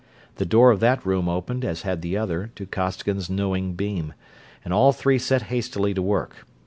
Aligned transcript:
The 0.37 0.47
door 0.47 0.71
of 0.71 0.79
that 0.79 1.05
room 1.05 1.29
opened, 1.29 1.63
as 1.63 1.83
had 1.83 2.01
the 2.01 2.17
other, 2.17 2.47
to 2.55 2.65
Costigan's 2.65 3.29
knowing 3.29 3.75
beam; 3.75 4.15
and 4.65 4.73
all 4.73 4.93
three 4.93 5.19
set 5.19 5.43
hastily 5.53 5.93
to 5.93 6.01
work. 6.01 6.37